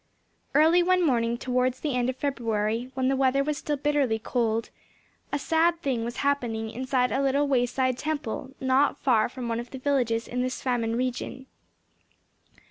[0.55, 4.71] Early one morning towards the end of February when the weather was still bitterly cold,
[5.31, 9.69] a sad thing was happening inside a little wayside temple not far from one of
[9.69, 11.45] the villages in this famine region.